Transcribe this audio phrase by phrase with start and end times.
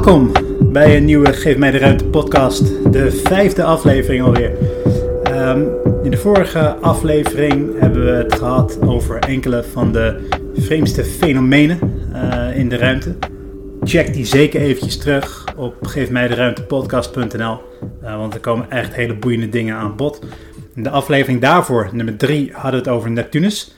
[0.00, 0.32] Welkom
[0.72, 4.52] bij een nieuwe Geef mij de ruimte podcast, de vijfde aflevering alweer.
[5.22, 5.62] Ehm,
[6.02, 11.78] in de vorige aflevering hebben we het gehad over enkele van de vreemdste fenomenen
[12.12, 13.16] uh, in de ruimte.
[13.82, 17.58] Check die zeker eventjes terug op geefmijderuimtepodcast.nl,
[18.02, 20.20] uh, want er komen echt hele boeiende dingen aan bod.
[20.74, 23.74] In de aflevering daarvoor, nummer 3, hadden we het over Neptunus.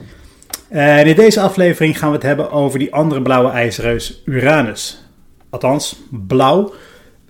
[0.69, 5.02] En in deze aflevering gaan we het hebben over die andere blauwe ijsreus Uranus.
[5.53, 6.73] Althans, blauw.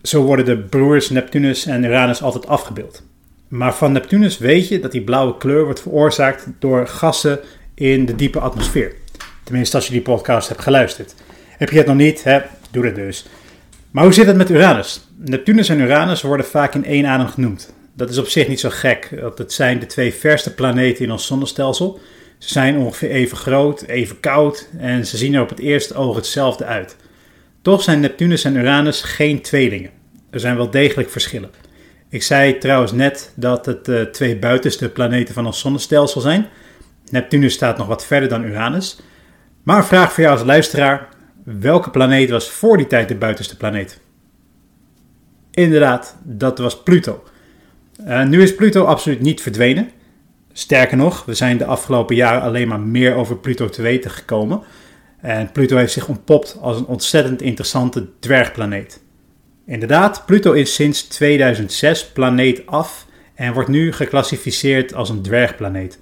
[0.02, 3.04] Zo worden de broers Neptunus en Uranus altijd afgebeeld.
[3.48, 7.40] Maar van Neptunus weet je dat die blauwe kleur wordt veroorzaakt door gassen
[7.74, 8.96] in de diepe atmosfeer.
[9.44, 11.16] Tenminste, als je die podcast hebt geluisterd.
[11.58, 12.24] Heb je het nog niet?
[12.24, 12.40] Hè?
[12.72, 13.26] Doe het dus.
[13.92, 15.08] Maar hoe zit het met Uranus?
[15.18, 17.74] Neptunus en Uranus worden vaak in één adem genoemd.
[17.96, 21.12] Dat is op zich niet zo gek, want het zijn de twee verste planeten in
[21.12, 22.00] ons zonnestelsel.
[22.38, 26.16] Ze zijn ongeveer even groot, even koud en ze zien er op het eerste oog
[26.16, 26.96] hetzelfde uit.
[27.64, 29.90] Toch zijn Neptunus en Uranus geen tweelingen.
[30.30, 31.50] Er zijn wel degelijk verschillen.
[32.10, 36.48] Ik zei trouwens net dat het de twee buitenste planeten van ons zonnestelsel zijn.
[37.10, 39.00] Neptunus staat nog wat verder dan Uranus.
[39.64, 41.08] Maar een vraag voor jou als luisteraar:
[41.44, 44.00] welke planeet was voor die tijd de buitenste planeet?
[45.52, 47.24] Inderdaad, dat was Pluto.
[48.08, 49.90] Uh, nu is Pluto absoluut niet verdwenen.
[50.54, 54.62] Sterker nog, we zijn de afgelopen jaren alleen maar meer over Pluto te weten gekomen.
[55.24, 59.02] En Pluto heeft zich ontpopt als een ontzettend interessante dwergplaneet.
[59.66, 66.00] Inderdaad, Pluto is sinds 2006 planeet af en wordt nu geclassificeerd als een dwergplaneet.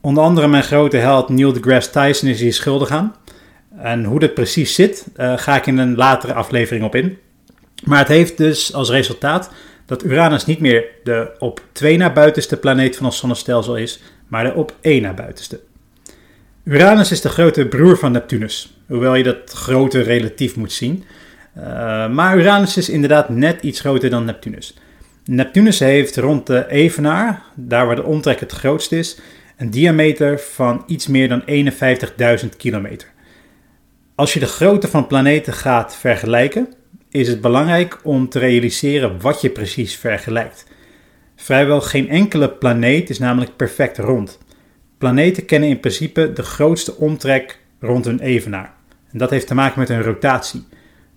[0.00, 3.14] Onder andere mijn grote held Neil deGrasse Tyson is hier schuldig aan.
[3.76, 7.18] En hoe dit precies zit, uh, ga ik in een latere aflevering op in.
[7.84, 9.50] Maar het heeft dus als resultaat
[9.86, 14.44] dat Uranus niet meer de op twee na buitenste planeet van ons zonnestelsel is, maar
[14.44, 15.60] de op één na buitenste.
[16.68, 21.04] Uranus is de grote broer van Neptunus, hoewel je dat grote relatief moet zien.
[21.58, 21.64] Uh,
[22.08, 24.74] maar Uranus is inderdaad net iets groter dan Neptunus.
[25.24, 29.18] Neptunus heeft rond de evenaar, daar waar de omtrek het grootst is,
[29.56, 31.42] een diameter van iets meer dan
[32.42, 33.08] 51.000 kilometer.
[34.14, 36.74] Als je de grootte van planeten gaat vergelijken,
[37.10, 40.66] is het belangrijk om te realiseren wat je precies vergelijkt.
[41.36, 44.38] Vrijwel geen enkele planeet is namelijk perfect rond.
[44.98, 48.74] Planeten kennen in principe de grootste omtrek rond hun evenaar.
[49.12, 50.66] En dat heeft te maken met hun rotatie.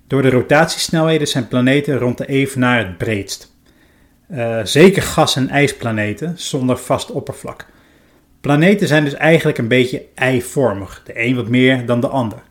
[0.07, 3.55] Door de rotatiesnelheden zijn planeten rond de evenaar het breedst.
[4.31, 7.65] Uh, zeker gas- en ijsplaneten zonder vast oppervlak.
[8.41, 12.41] Planeten zijn dus eigenlijk een beetje eivormig, de een wat meer dan de ander.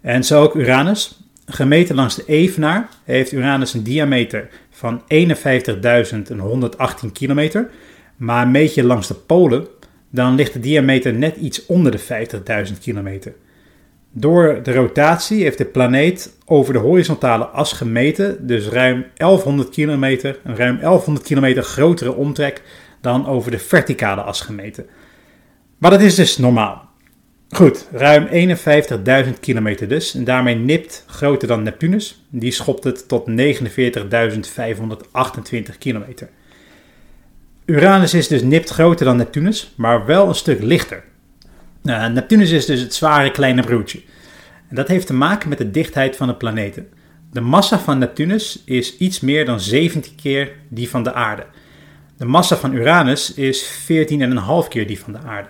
[0.00, 1.20] En zo ook Uranus.
[1.46, 5.06] Gemeten langs de evenaar heeft Uranus een diameter van 51.118
[7.12, 7.70] kilometer,
[8.16, 9.66] maar meet je langs de polen
[10.10, 12.26] dan ligt de diameter net iets onder de
[12.70, 13.34] 50.000 kilometer.
[14.12, 20.38] Door de rotatie heeft de planeet over de horizontale as gemeten, dus ruim 1100 kilometer,
[20.44, 22.62] een ruim 1100 kilometer grotere omtrek
[23.00, 24.86] dan over de verticale as gemeten.
[25.78, 26.86] Maar dat is dus normaal.
[27.50, 28.26] Goed, ruim
[29.26, 32.26] 51.000 kilometer dus, en daarmee nipt groter dan Neptunus.
[32.30, 33.34] Die schopt het tot 49.528
[35.78, 36.28] kilometer.
[37.68, 41.04] Uranus is dus nipt groter dan Neptunus, maar wel een stuk lichter.
[41.82, 44.02] Nou, Neptunus is dus het zware kleine broertje.
[44.68, 46.88] En dat heeft te maken met de dichtheid van de planeten.
[47.32, 51.46] De massa van Neptunus is iets meer dan 17 keer die van de aarde.
[52.16, 55.48] De massa van Uranus is 14,5 keer die van de aarde.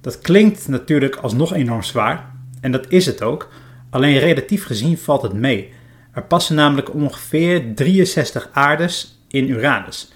[0.00, 2.30] Dat klinkt natuurlijk alsnog enorm zwaar,
[2.60, 3.48] en dat is het ook,
[3.90, 5.72] alleen relatief gezien valt het mee.
[6.12, 10.10] Er passen namelijk ongeveer 63 aardes in Uranus.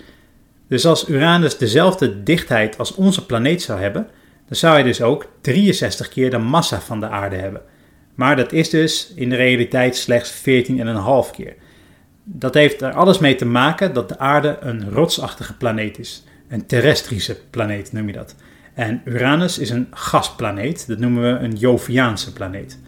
[0.70, 4.06] Dus als Uranus dezelfde dichtheid als onze planeet zou hebben,
[4.46, 7.62] dan zou hij dus ook 63 keer de massa van de aarde hebben.
[8.14, 10.42] Maar dat is dus in de realiteit slechts 14,5
[11.32, 11.54] keer.
[12.24, 16.24] Dat heeft er alles mee te maken dat de aarde een rotsachtige planeet is.
[16.48, 18.34] Een terrestrische planeet noem je dat.
[18.74, 22.78] En Uranus is een gasplaneet, dat noemen we een Joviaanse planeet.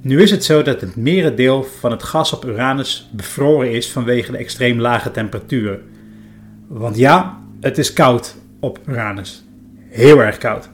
[0.00, 4.32] Nu is het zo dat het merendeel van het gas op Uranus bevroren is vanwege
[4.32, 5.96] de extreem lage temperaturen.
[6.68, 9.44] Want ja, het is koud op Uranus.
[9.88, 10.68] Heel erg koud.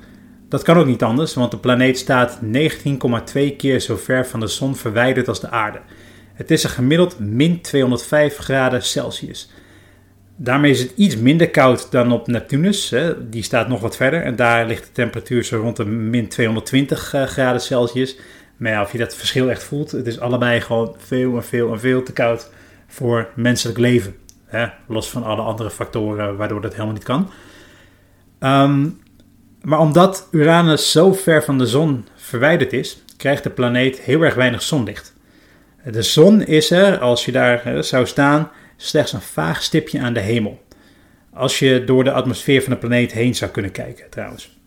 [0.48, 4.46] Dat kan ook niet anders, want de planeet staat 19,2 keer zo ver van de
[4.46, 5.80] zon verwijderd als de aarde.
[6.34, 9.50] Het is een gemiddeld min 205 graden Celsius.
[10.36, 12.90] Daarmee is het iets minder koud dan op Neptunus.
[12.90, 13.28] Hè.
[13.28, 17.14] Die staat nog wat verder en daar ligt de temperatuur zo rond de min 220
[17.14, 18.16] eh, graden Celsius.
[18.56, 21.72] Maar ja, of je dat verschil echt voelt, het is allebei gewoon veel en veel
[21.72, 22.50] en veel te koud
[22.86, 24.14] voor menselijk leven.
[24.54, 24.66] Hè.
[24.88, 27.30] Los van alle andere factoren waardoor dat helemaal niet kan.
[28.38, 28.88] Ehm,
[29.62, 34.34] maar omdat Uranus zo ver van de zon verwijderd is, krijgt de planeet heel erg
[34.34, 35.14] weinig zonlicht.
[35.84, 40.20] De zon is er, als je daar zou staan, slechts een vaag stipje aan de
[40.20, 40.62] hemel.
[41.32, 44.58] Als je door de atmosfeer van de planeet heen zou kunnen kijken, trouwens.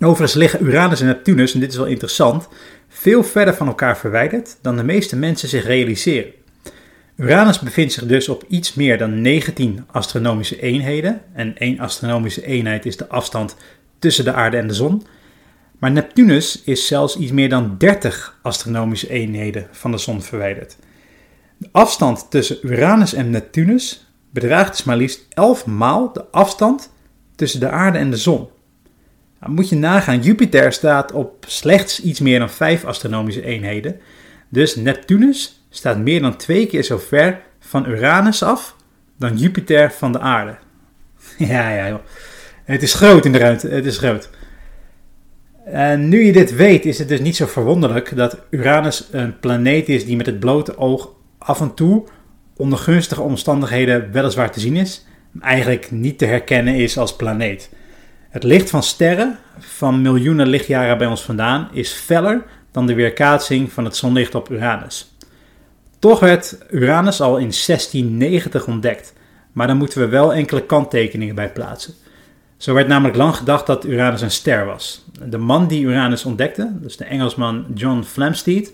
[0.00, 2.48] Overigens liggen Uranus en Neptunus, en dit is wel interessant,
[2.88, 6.32] veel verder van elkaar verwijderd dan de meeste mensen zich realiseren.
[7.20, 12.86] Uranus bevindt zich dus op iets meer dan 19 astronomische eenheden, en één astronomische eenheid
[12.86, 13.56] is de afstand
[13.98, 15.02] tussen de aarde en de zon.
[15.78, 20.76] Maar Neptunus is zelfs iets meer dan 30 astronomische eenheden van de zon verwijderd.
[21.56, 26.92] De afstand tussen Uranus en Neptunus bedraagt dus maar liefst 11 maal de afstand
[27.36, 28.48] tussen de aarde en de zon.
[29.40, 34.00] Nou, moet je nagaan, Jupiter staat op slechts iets meer dan 5 astronomische eenheden.
[34.48, 38.76] Dus Neptunus staat meer dan twee keer zo ver van Uranus af
[39.18, 40.56] dan Jupiter van de aarde.
[41.38, 42.00] ja, ja, joh.
[42.64, 44.30] Het is groot in de ruimte, het is groot.
[45.64, 49.88] En nu je dit weet, is het dus niet zo verwonderlijk dat Uranus een planeet
[49.88, 52.04] is die met het blote oog af en toe
[52.56, 57.70] onder gunstige omstandigheden weliswaar te zien is, maar eigenlijk niet te herkennen is als planeet.
[58.30, 63.72] Het licht van sterren van miljoenen lichtjaren bij ons vandaan is feller dan de weerkaatsing
[63.72, 65.09] van het zonlicht op Uranus.
[66.00, 69.12] Toch werd Uranus al in 1690 ontdekt,
[69.52, 71.94] maar daar moeten we wel enkele kanttekeningen bij plaatsen.
[72.56, 75.04] Zo werd namelijk lang gedacht dat Uranus een ster was.
[75.24, 78.72] De man die Uranus ontdekte, dus de Engelsman John Flamsteed,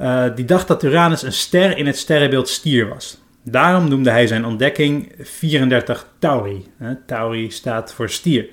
[0.00, 3.20] uh, die dacht dat Uranus een ster in het sterrenbeeld stier was.
[3.42, 6.66] Daarom noemde hij zijn ontdekking 34 Tauri.
[7.06, 8.48] Tauri staat voor stier.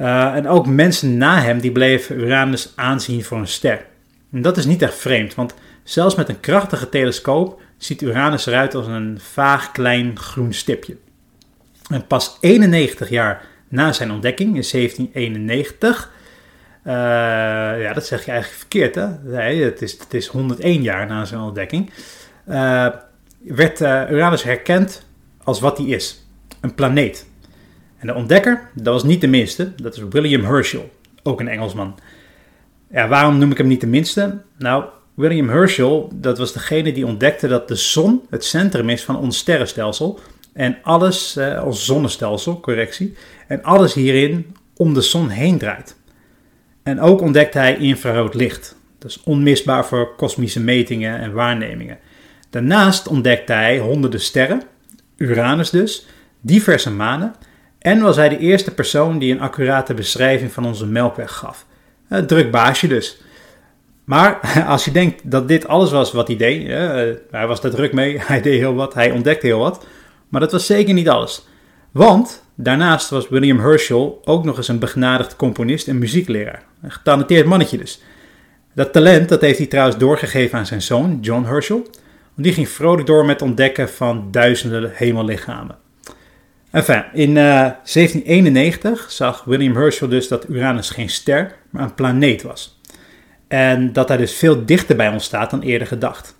[0.00, 3.86] Uh, en ook mensen na hem die bleven Uranus aanzien voor een ster.
[4.32, 5.54] En dat is niet echt vreemd, want
[5.88, 10.96] zelfs met een krachtige telescoop ziet Uranus eruit als een vaag klein groen stipje.
[11.90, 16.12] En pas 91 jaar na zijn ontdekking, in 1791,
[16.84, 16.92] uh,
[17.82, 19.06] ja, dat zeg je eigenlijk verkeerd, hè?
[19.22, 21.90] Nee, het is, het is 101 jaar na zijn ontdekking.
[22.48, 22.86] Uh,
[23.38, 25.06] werd uh, Uranus herkend
[25.44, 26.26] als wat hij is:
[26.60, 27.26] een planeet.
[27.98, 30.90] En de ontdekker, dat was niet de minste, dat is William Herschel,
[31.22, 31.98] ook een Engelsman.
[32.90, 34.38] Ja, waarom noem ik hem niet de minste?
[34.58, 34.84] Nou,
[35.18, 39.38] William Herschel, dat was degene die ontdekte dat de zon het centrum is van ons
[39.38, 40.18] sterrenstelsel.
[40.52, 43.16] En alles, eh, ons zonnestelsel, correctie.
[43.46, 45.96] En alles hierin om de zon heen draait.
[46.82, 48.76] En ook ontdekte hij infrarood licht.
[48.98, 51.98] Dat is onmisbaar voor kosmische metingen en waarnemingen.
[52.50, 54.62] Daarnaast ontdekte hij honderden sterren,
[55.16, 56.06] Uranus dus,
[56.40, 57.34] diverse manen
[57.78, 61.66] en was hij de eerste persoon die een accurate beschrijving van onze melkweg gaf.
[62.08, 63.20] Een druk baasje dus.
[64.08, 64.40] Maar
[64.74, 66.66] als je denkt dat dit alles was wat hij deed,
[67.30, 69.86] hij was daar druk mee, hij deed heel wat, hij ontdekte heel wat,
[70.28, 71.46] maar dat was zeker niet alles.
[71.90, 76.62] Want daarnaast was William Herschel ook nog eens een begnadigd componist en muziekleraar.
[76.82, 78.02] Een getalenteerd mannetje dus.
[78.74, 81.86] Dat talent dat heeft hij trouwens doorgegeven aan zijn zoon, John Herschel.
[82.34, 85.76] Die ging vrolijk door met ontdekken van duizenden hemellichamen.
[86.70, 91.94] Enfin, in uh, eh, 1791 zag William Herschel dus dat Uranus geen ster, maar een
[91.94, 92.77] planeet was.
[93.48, 96.36] En dat hij dus veel dichter bij ons staat dan eerder gedacht.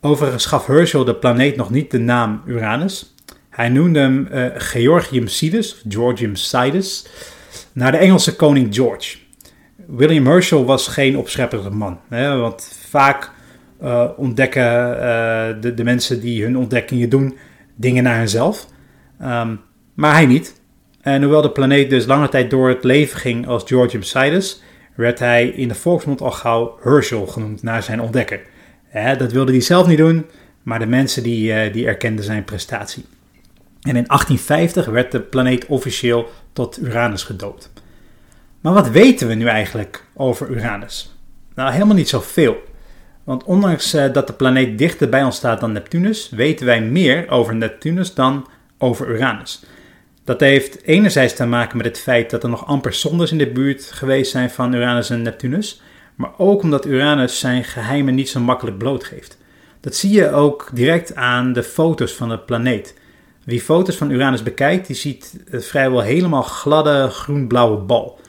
[0.00, 3.14] Overigens gaf Herschel de planeet nog niet de naam Uranus.
[3.50, 7.06] Hij noemde hem uh, Georgium Sidus, Georgium Sidus,
[7.72, 9.16] naar de Engelse koning George.
[9.86, 13.30] William Herschel was geen opschepperige man, hè, want vaak
[13.82, 17.36] uh, ontdekken uh, de, mensen die hun ontdekkingen doen
[17.74, 18.66] dingen naar henzelf.
[19.22, 19.60] Um,
[19.94, 20.60] maar hij niet.
[21.00, 24.62] En hoewel de planeet dus lange tijd door het leven ging als Georgium Sidus,
[24.94, 28.40] werd hij in de volksmond al gauw Herschel genoemd naar zijn ontdekker.
[29.18, 30.26] dat wilde hij zelf niet doen,
[30.62, 33.04] maar de mensen die, uh, die erkenden zijn prestatie.
[33.82, 37.72] En in 1850 werd de planeet officieel tot Uranus gedoopt.
[38.60, 41.16] Maar wat weten we nu eigenlijk over Uranus?
[41.54, 42.56] Nou, helemaal niet zoveel.
[43.24, 47.28] Want ondanks uh, dat de planeet dichter bij ons staat dan Neptunus, weten wij meer
[47.28, 48.46] over Neptunus dan
[48.78, 49.64] over Uranus.
[50.24, 53.50] Dat heeft enerzijds te maken met het feit dat er nog amper zondes in de
[53.50, 55.80] buurt geweest zijn van Uranus en Neptunus,
[56.14, 59.38] maar ook omdat Uranus zijn geheimen niet zo makkelijk blootgeeft.
[59.80, 62.94] Dat zie je ook direct aan de foto's van de planeet.
[63.44, 68.20] Wie foto's van Uranus bekijkt, die ziet vrijwel helemaal gladde groen-blauwe bal.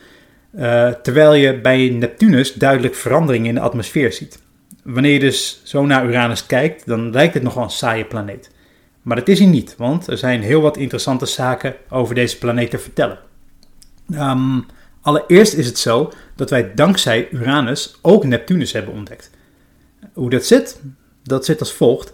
[0.55, 4.41] Uh, terwijl je bij Neptunus duidelijk veranderingen in de atmosfeer ziet.
[4.83, 8.51] Wanneer je dus zo naar Uranus kijkt, dan lijkt het nogal een saaie planeet.
[9.03, 12.69] Maar dat is hij niet, want er zijn heel wat interessante zaken over deze planeet
[12.69, 13.19] te vertellen.
[14.12, 14.65] Um,
[15.01, 19.31] allereerst is het zo dat wij dankzij Uranus ook Neptunus hebben ontdekt.
[20.13, 20.81] Hoe dat zit?
[21.24, 22.13] Dat zit als volgt.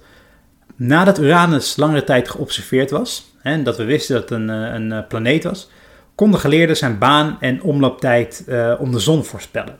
[0.75, 4.91] Nadat Uranus langere tijd geobserveerd was, en dat we wisten dat het een, eh, een
[4.91, 5.69] eh, planeet was,
[6.15, 9.77] konden geleerden zijn baan en omlooptijd uh, om de zon voorspellen.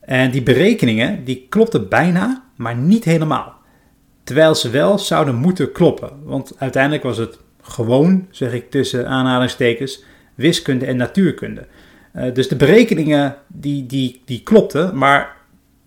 [0.00, 3.57] En die berekeningen die klopten bijna, maar niet helemaal.
[4.28, 10.04] Terwijl ze wel zouden moeten kloppen, want uiteindelijk was het gewoon, zeg ik tussen aanhalingstekens,
[10.34, 11.66] wiskunde en natuurkunde.
[12.16, 15.36] Uh, dus de berekeningen die, die, die klopten, maar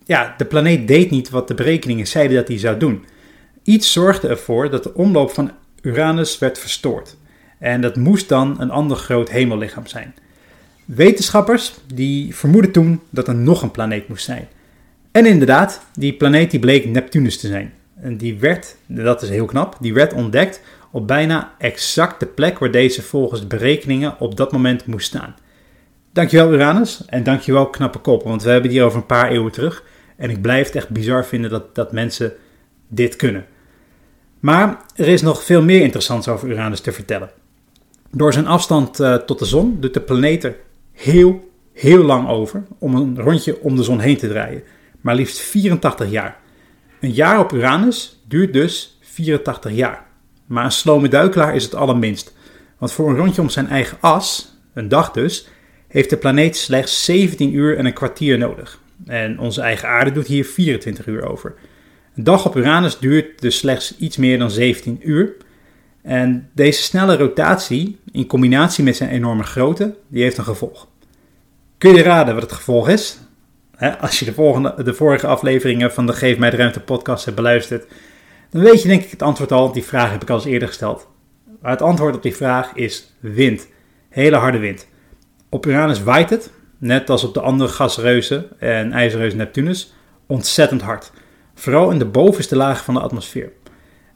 [0.04, 3.04] ja, de planeet deed niet wat de berekeningen zeiden dat hij zou doen.
[3.62, 5.50] Iets zorgde ervoor dat de omloop van
[5.82, 7.16] Uranus werd verstoord.
[7.58, 10.14] En dat moest dan een ander groot hemellichaam zijn.
[10.84, 14.48] Wetenschappers die vermoeden toen dat er nog een planeet moest zijn.
[15.12, 17.72] En inderdaad, die planeet die bleek Neptunus te zijn.
[18.02, 22.58] En die werd, dat is heel knap, die werd ontdekt op bijna exact de plek
[22.58, 25.34] waar deze volgens berekeningen op dat moment moest staan.
[26.12, 29.84] Dankjewel Uranus en dankjewel knappe kop, want we hebben die over een paar eeuwen terug.
[30.16, 32.32] En ik blijf het echt bizar vinden dat, dat mensen
[32.88, 33.44] dit kunnen.
[34.40, 37.30] Maar er is nog veel meer interessants over Uranus te vertellen.
[38.10, 40.56] Door zijn afstand uh, tot de zon doet de planeet er
[40.92, 44.62] heel, heel lang over om een rondje om de zon heen te draaien.
[45.00, 46.40] Maar liefst 84 jaar.
[47.02, 50.06] Een jaar op Uranus duurt dus 84 jaar.
[50.46, 52.34] Maar een slome duikelaar is het allerminst.
[52.78, 55.48] Want voor een rondje om zijn eigen as, een dag dus,
[55.88, 58.80] heeft de planeet slechts 17 uur en een kwartier nodig.
[59.06, 61.54] En onze eigen aarde doet hier 24 uur over.
[62.14, 65.36] Een dag op Uranus duurt dus slechts iets meer dan 17 uur.
[66.02, 70.88] En deze snelle rotatie, in combinatie met zijn enorme grootte, die heeft een gevolg.
[71.78, 73.18] Kun je raden wat het gevolg is?
[73.90, 77.86] Als je de, de vorige afleveringen van de Geef mij de Ruimte podcast hebt beluisterd,
[78.50, 80.68] dan weet je denk ik het antwoord al, die vraag heb ik al eens eerder
[80.68, 81.08] gesteld.
[81.60, 83.68] Maar het antwoord op die vraag is wind.
[84.08, 84.88] Hele harde wind.
[85.48, 89.94] Op Uranus waait het, net als op de andere gasreuzen en ijzerreus Neptunus,
[90.26, 91.12] ontzettend hard.
[91.54, 93.52] Vooral in de bovenste lagen van de atmosfeer.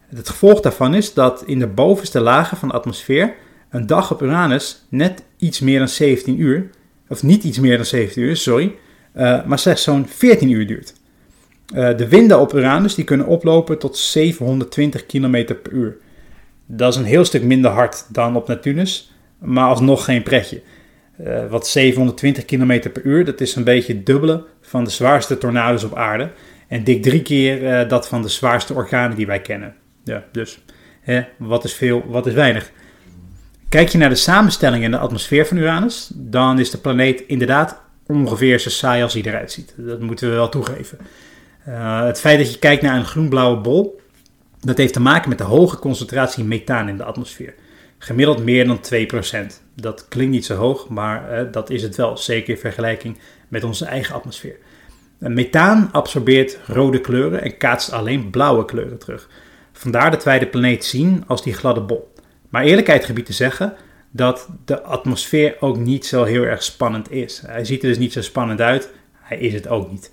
[0.07, 3.35] Het gevolg daarvan is dat in de bovenste lagen van de atmosfeer
[3.69, 6.69] een dag op Uranus net iets meer dan 17 uur,
[7.07, 8.75] of niet iets meer dan 17 uur, sorry,
[9.17, 10.93] uh, maar slechts zo'n 14 uur duurt.
[11.75, 15.97] Uh, de winden op Uranus die kunnen oplopen tot 720 km per uur.
[16.65, 20.61] Dat is een heel stuk minder hard dan op Neptunus, maar alsnog geen pretje.
[21.21, 25.37] Uh, wat 720 km per uur, dat is een beetje het dubbele van de zwaarste
[25.37, 26.31] tornado's op aarde.
[26.67, 29.75] En dik drie keer dat van de zwaarste orkanen die wij kennen.
[30.03, 30.59] Ja, dus
[31.01, 32.71] hè, wat is veel, wat is weinig.
[33.69, 37.81] Kijk je naar de samenstelling in de atmosfeer van Uranus, dan is de planeet inderdaad
[38.07, 39.73] ongeveer zo saai als hij eruit ziet.
[39.77, 40.97] Dat moeten we wel toegeven.
[41.67, 44.01] Uh, het feit dat je kijkt naar een groen-blauwe bol,
[44.59, 47.53] dat heeft te maken met de hoge concentratie methaan in de atmosfeer.
[47.97, 48.79] Gemiddeld meer dan
[49.49, 49.63] 2%.
[49.75, 53.63] Dat klinkt niet zo hoog, maar uh, dat is het wel, zeker in vergelijking met
[53.63, 54.55] onze eigen atmosfeer.
[55.17, 59.29] methaan absorbeert rode kleuren en kaatst alleen blauwe kleuren terug.
[59.73, 62.13] Vandaar dat wij de planeet zien als die gladde bol.
[62.49, 63.75] Maar eerlijkheid gebied te zeggen
[64.11, 67.41] dat de atmosfeer ook niet zo heel erg spannend is.
[67.45, 70.11] Hij ziet er dus niet zo spannend uit, hij is het ook niet.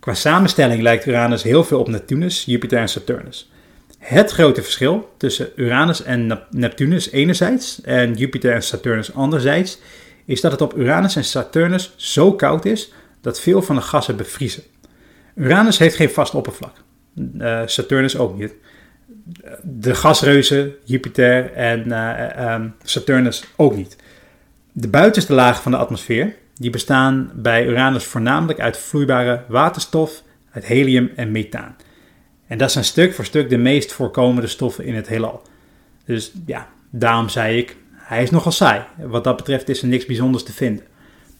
[0.00, 3.50] Qua samenstelling lijkt Uranus heel veel op Neptunus, Jupiter en Saturnus.
[3.98, 9.78] Het grote verschil tussen Uranus en Neptunus enerzijds en Jupiter en Saturnus anderzijds
[10.24, 14.16] is dat het op Uranus en Saturnus zo koud is dat veel van de gassen
[14.16, 14.62] bevriezen.
[15.34, 16.74] Uranus heeft geen vast oppervlak.
[17.38, 18.54] Uh, Saturnus ook niet
[19.62, 23.96] de gasreuzen, Jupiter en uh, um, Saturnus ook niet.
[24.72, 30.64] De buitenste lagen van de atmosfeer die bestaan bij Uranus voornamelijk uit vloeibare waterstof, uit
[30.64, 31.76] helium en methaan.
[32.46, 35.42] En dat zijn stuk voor stuk de meest voorkomende stoffen in het heelal.
[36.04, 38.82] Dus ja, daarom zei ik, hij is nogal saai.
[38.96, 40.84] Wat dat betreft is er niks bijzonders te vinden.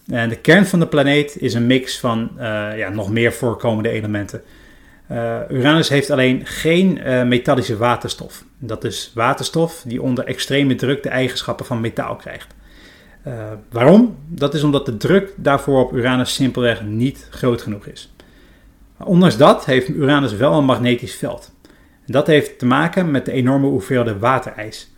[0.07, 2.41] En de kern van de planeet is een mix van uh,
[2.77, 4.41] ja, nog meer voorkomende elementen.
[5.11, 8.43] Uh, Uranus heeft alleen geen uh, metallische waterstof.
[8.57, 12.47] Dat is waterstof die onder extreme druk de eigenschappen van metaal krijgt.
[13.27, 13.33] Uh,
[13.71, 14.17] waarom?
[14.27, 18.13] Dat is omdat de druk daarvoor op Uranus simpelweg niet groot genoeg is.
[19.03, 21.51] ondanks dat heeft Uranus wel een magnetisch veld.
[22.05, 24.91] dat heeft te maken met de enorme hoeveelheid waterijs.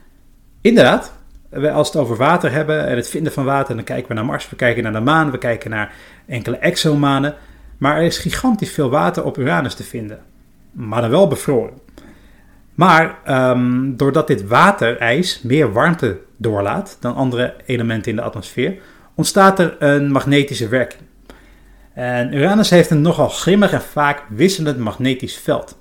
[0.62, 1.13] Inderdaad,
[1.51, 4.25] als we het over water hebben en het vinden van water, dan kijken we naar
[4.25, 5.93] Mars, we kijken naar de maan, we kijken naar
[6.25, 7.36] enkele exomanen.
[7.77, 10.20] Maar er is gigantisch veel water op Uranus te vinden,
[10.72, 11.82] maar dan wel bevroren.
[12.75, 18.77] Maar um, doordat dit waterijs meer warmte doorlaat dan andere elementen in de atmosfeer,
[19.15, 21.01] ontstaat er een magnetische werking.
[21.94, 25.77] En Uranus heeft een nogal grimmig en vaak wisselend magnetisch veld.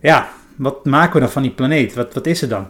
[0.00, 1.94] Ja, wat maken we dan van die planeet?
[1.94, 2.66] Wat, wat is er dan?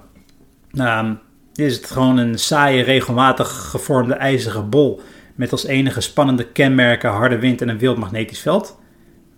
[0.70, 1.16] Nou,
[1.54, 5.00] is het gewoon een saaie, regelmatig gevormde ijzige bol
[5.34, 8.80] met als enige spannende kenmerken harde wind en een wild magnetisch veld?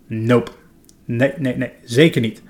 [0.07, 0.51] Nope.
[1.05, 2.41] Nee, nee, nee, zeker niet.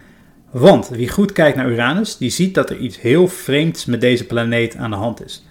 [0.52, 4.26] Want wie goed kijkt naar Uranus, die ziet dat er iets heel vreemds met deze
[4.26, 5.46] planeet aan de hand is.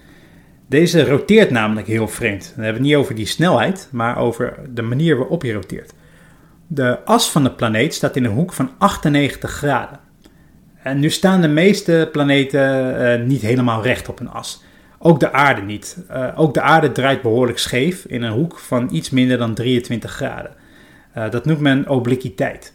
[0.69, 2.43] Deze roteert namelijk heel vreemd.
[2.43, 5.93] Dan hebben we het niet over die snelheid, maar over de manier waarop hij roteert.
[6.67, 10.01] De as van de planeet staat in een hoek van 98 graden.
[10.83, 14.63] En nu staan de meeste planeten uh, niet helemaal recht op een as.
[14.99, 15.99] Ook de aarde niet.
[16.11, 20.11] Uh, ook de aarde draait behoorlijk scheef in een hoek van iets minder dan 23
[20.11, 20.51] graden.
[21.17, 22.73] Uh, dat noemt men obliquiteit.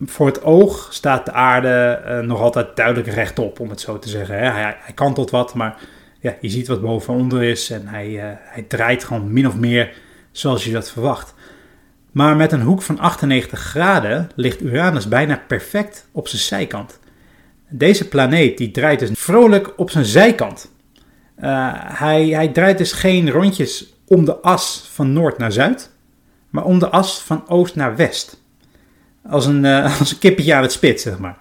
[0.00, 4.38] Voor het oog staat de aarde nog altijd duidelijk rechtop, om het zo te zeggen.
[4.38, 5.80] Hij, hij kantelt wat, maar
[6.20, 9.56] ja, je ziet wat boven en onder is en hij, hij draait gewoon min of
[9.56, 9.92] meer
[10.32, 11.34] zoals je dat verwacht.
[12.12, 16.98] Maar met een hoek van 98 graden ligt Uranus bijna perfect op zijn zijkant.
[17.68, 20.72] Deze planeet die draait dus vrolijk op zijn zijkant.
[21.42, 25.90] Uh, hij, hij draait dus geen rondjes om de as van noord naar zuid,
[26.50, 28.42] maar om de as van oost naar west.
[29.28, 31.38] Als een, uh, als een kippetje aan het spit, zeg maar.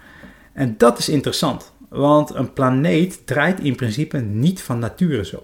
[0.53, 5.43] En dat is interessant, want een planeet draait in principe niet van nature zo.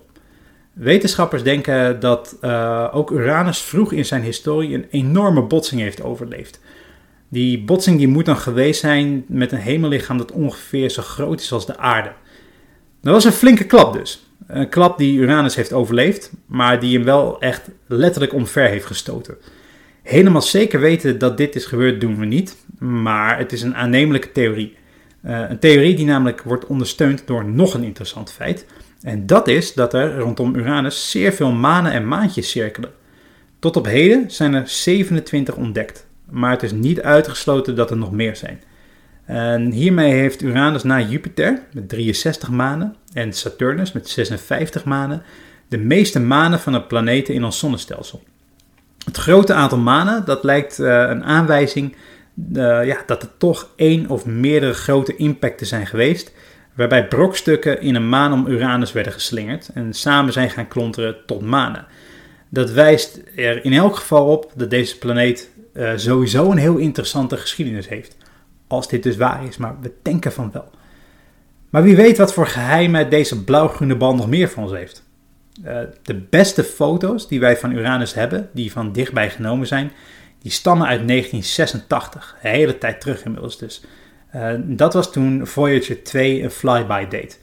[0.74, 6.60] Wetenschappers denken dat uh, ook Uranus vroeg in zijn historie een enorme botsing heeft overleefd.
[7.30, 11.52] Die botsing die moet dan geweest zijn met een hemellichaam dat ongeveer zo groot is
[11.52, 12.12] als de aarde.
[13.02, 14.25] Dat was een flinke klap dus.
[14.48, 19.38] Een klap die Uranus heeft overleefd, maar die hem wel echt letterlijk omver heeft gestoten.
[20.04, 24.32] Helemaal zeker weten dat dit is gebeurd doen we niet, maar het is een aannemelijke
[24.32, 24.76] theorie.
[25.26, 28.66] Uh, een theorie die namelijk wordt ondersteund door nog een interessant feit.
[29.02, 32.92] En dat is dat er rondom Uranus zeer veel manen en maantjes cirkelen.
[33.60, 38.12] Tot op heden zijn er 27 ontdekt maar het is niet uitgesloten dat er nog
[38.12, 38.62] meer zijn.
[39.26, 45.24] En hiermee heeft Uranus na Jupiter met 63 manen en Saturnus met 56 manen
[45.68, 48.24] de meeste manen van de planeten in ons zonnestelsel.
[49.06, 51.96] Het grote aantal manen dat lijkt uh, een aanwijzing
[52.54, 56.32] uh, ja, dat er toch één of meerdere grote impacten zijn geweest,
[56.74, 61.42] waarbij brokstukken in een maan om Uranus werden geslingerd en samen zijn gaan klonteren tot
[61.42, 61.86] manen.
[62.50, 67.38] Dat wijst er in elk geval op dat deze planeet uh, sowieso een heel interessante
[67.38, 68.16] geschiedenis heeft.
[68.68, 70.70] Als dit dus waar is, maar we denken van wel.
[71.70, 75.04] Maar wie weet wat voor geheimen deze blauwgroene bal nog meer van ons heeft.
[75.66, 79.92] Uh, de beste foto's die wij van Uranus hebben, die van dichtbij genomen zijn,
[80.42, 82.36] die stammen uit 1986.
[82.42, 83.84] Een hele tijd terug inmiddels dus.
[84.36, 87.40] Uh, dat was toen Voyager 2 een flyby deed.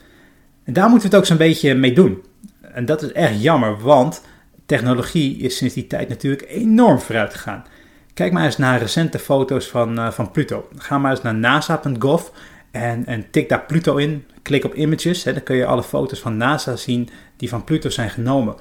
[0.64, 2.22] En daar moeten we het ook zo'n beetje mee doen.
[2.60, 4.22] En dat is echt jammer, want
[4.66, 7.64] technologie is sinds die tijd natuurlijk enorm vooruit gegaan.
[8.14, 10.68] Kijk maar eens naar recente foto's van, uh, van Pluto.
[10.76, 12.28] Ga maar eens naar nasa.gov
[12.70, 14.26] en, en tik daar Pluto in.
[14.42, 15.24] Klik op images.
[15.24, 18.54] Hè, dan kun je alle foto's van NASA zien die van Pluto zijn genomen.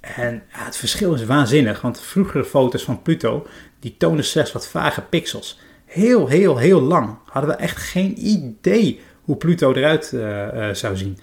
[0.00, 3.46] En ja, het verschil is waanzinnig, want vroegere foto's van Pluto
[3.80, 5.60] die tonen slechts wat vage pixels.
[5.84, 10.20] Heel, heel, heel lang hadden we echt geen idee hoe Pluto eruit uh,
[10.54, 11.18] uh, zou zien.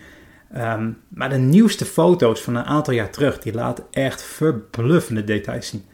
[0.57, 5.67] Um, maar de nieuwste foto's van een aantal jaar terug, die laten echt verbluffende details
[5.67, 5.85] zien.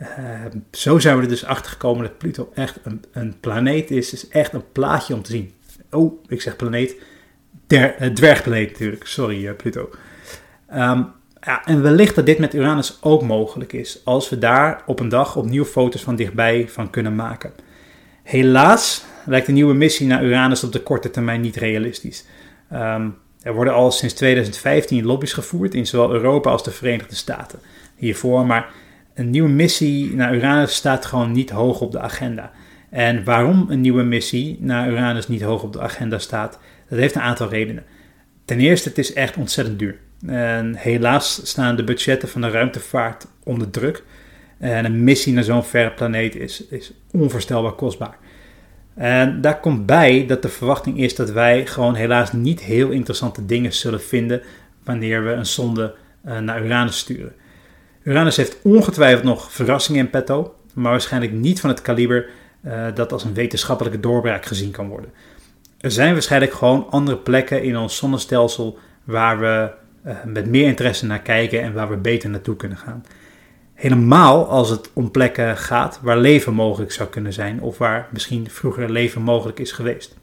[0.00, 0.08] Uh,
[0.72, 4.12] zo zijn we er dus achter gekomen dat Pluto echt een, een planeet is.
[4.12, 5.52] is echt een plaatje om te zien.
[5.90, 6.96] Oh, ik zeg planeet.
[7.68, 9.06] Uh, dwergplaneet natuurlijk.
[9.06, 9.90] Sorry, uh, Pluto.
[10.74, 14.00] Um, ja, en wellicht dat dit met Uranus ook mogelijk is.
[14.04, 17.52] Als we daar op een dag opnieuw foto's van dichtbij van kunnen maken.
[18.22, 22.24] Helaas lijkt de nieuwe missie naar Uranus op de korte termijn niet realistisch.
[22.72, 27.58] Um, er worden al sinds 2015 lobby's gevoerd in zowel Europa als de Verenigde Staten
[27.96, 28.46] hiervoor.
[28.46, 28.72] Maar
[29.14, 32.50] een nieuwe missie naar Uranus staat gewoon niet hoog op de agenda.
[32.90, 37.14] En waarom een nieuwe missie naar Uranus niet hoog op de agenda staat, dat heeft
[37.14, 37.84] een aantal redenen.
[38.44, 39.98] Ten eerste, het is echt ontzettend duur.
[40.26, 44.02] En helaas staan de budgetten van de ruimtevaart onder druk.
[44.58, 48.16] En een missie naar zo'n verre planeet is, is onvoorstelbaar kostbaar.
[48.94, 53.46] En daar komt bij dat de verwachting is dat wij gewoon helaas niet heel interessante
[53.46, 54.42] dingen zullen vinden
[54.84, 55.94] wanneer we een sonde
[56.26, 57.32] uh, naar Uranus sturen.
[58.04, 62.26] Uranus heeft ongetwijfeld nog verrassingen in petto, maar waarschijnlijk niet van het kaliber
[62.64, 65.12] uh, dat als een wetenschappelijke doorbraak gezien kan worden.
[65.80, 69.70] Er zijn waarschijnlijk gewoon andere plekken in ons zonnestelsel waar we
[70.06, 73.04] uh, met meer interesse naar kijken en waar we beter naartoe kunnen gaan.
[73.74, 78.50] Helemaal als het om plekken gaat waar leven mogelijk zou kunnen zijn of waar misschien
[78.50, 80.16] vroeger leven mogelijk is geweest.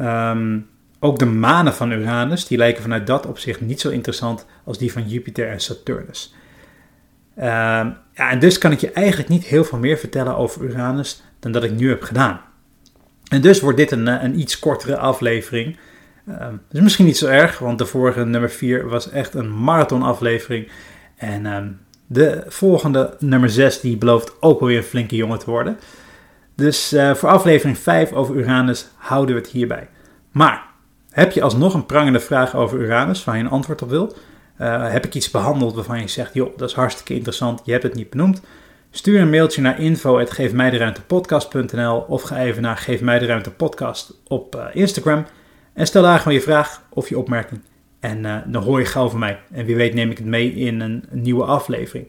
[0.00, 0.66] Um,
[1.00, 4.92] Ook de manen van Uranus die lijken vanuit dat opzicht niet zo interessant als die
[4.92, 6.34] van Jupiter en Saturnus.
[7.38, 11.22] Ehm, ja, en dus kan ik je eigenlijk niet heel veel meer vertellen over Uranus
[11.40, 12.40] dan dat ik nu heb gedaan.
[13.28, 15.76] En dus wordt dit een, een iets kortere aflevering.
[16.70, 20.68] Is misschien niet zo erg, want de vorige nummer 4 was echt een marathon aflevering.
[21.16, 21.68] En ehm,
[22.06, 25.78] de volgende nummer 6 die belooft ook wel weer een flinke jongen te worden.
[26.54, 29.88] Dus uh, voor aflevering 5 over Uranus houden we het hierbij.
[30.32, 30.64] Maar
[31.10, 34.18] heb je alsnog een prangende vraag over Uranus waar je een antwoord op wilt?
[34.60, 37.82] Uh, heb ik iets behandeld waarvan je zegt, joh, dat is hartstikke interessant, je hebt
[37.82, 38.40] het niet benoemd?
[38.90, 44.56] Stuur een mailtje naar info.geefmijderuimtepodcast.nl of ga even naar Geef Mij de Ruimte Podcast op
[44.56, 45.26] uh, Instagram.
[45.72, 47.60] En stel daar gewoon je vraag of je opmerking.
[48.00, 49.40] En uh, dan hoor je gauw van mij.
[49.52, 52.06] En wie weet neem ik het mee in een, een nieuwe aflevering.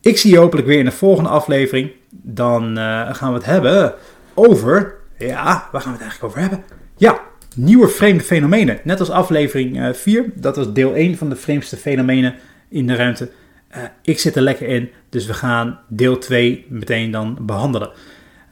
[0.00, 1.90] Ik zie je hopelijk weer in de volgende aflevering.
[2.10, 2.76] Dan
[3.14, 3.94] gaan we het hebben
[4.34, 4.94] over...
[5.18, 6.64] Ja, waar gaan we het eigenlijk over hebben?
[6.96, 7.20] Ja,
[7.56, 8.80] nieuwe vreemde fenomenen.
[8.84, 10.24] Net als aflevering 4.
[10.34, 12.34] Dat was deel 1 van de vreemdste fenomenen
[12.68, 13.30] in de ruimte.
[13.76, 17.90] Uh, ik zit er lekker in, dus we gaan deel 2 meteen dan behandelen.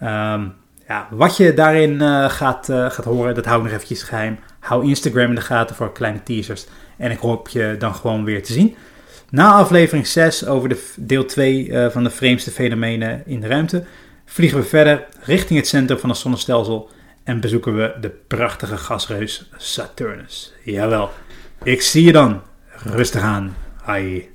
[0.03, 0.55] Um,
[0.89, 4.39] ja, wat je daarin uh, gaat, gaat horen, dat hou ik nog eventjes geheim.
[4.59, 6.67] Hou Instagram in de gaten voor kleine teasers.
[6.97, 8.77] En ik hoop je dan gewoon weer te zien.
[9.31, 13.85] Na aflevering 6 over de deel 2 van de vreemdste fenomenen in de ruimte...
[14.25, 16.91] vliegen we verder richting het centrum van het zonnestelsel...
[17.25, 20.53] en bezoeken we de prachtige gasreus Saturnus.
[20.65, 21.11] Jawel,
[21.63, 22.43] ik zie je dan.
[22.69, 23.57] Rustig aan.
[23.83, 24.31] Hai.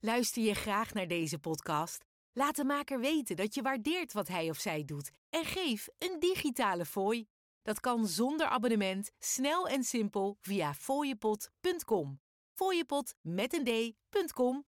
[0.00, 2.04] Luister je graag naar deze podcast?
[2.32, 6.16] Laat de maker weten dat je waardeert wat hij of zij doet en geef een
[6.20, 7.26] digitale fooi.
[7.62, 12.20] Dat kan zonder abonnement, snel en simpel via fooiepot.com.
[12.54, 14.64] Fooiepot met een d.com